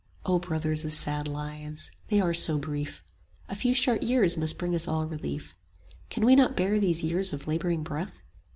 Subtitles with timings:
[0.25, 1.91] O Brothers of sad lives!
[2.07, 3.03] they are so brief;
[3.47, 5.53] A few short years must bring us all relief:
[6.05, 8.23] 80 Can we not bear these years of laboring breath?